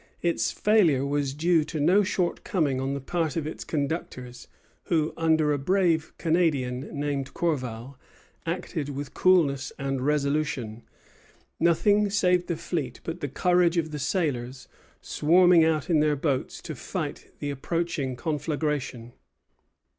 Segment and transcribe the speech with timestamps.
[0.23, 4.47] Its failure was due to no shortcoming on the part of its conductors;
[4.85, 7.97] who, under a brave Canadian named Courval,
[8.43, 10.81] acted with coolness and resolution.
[11.59, 14.67] Nothing saved the fleet but the courage of the sailors,
[15.01, 19.13] swarming out in their boats to fight the approaching conflagration.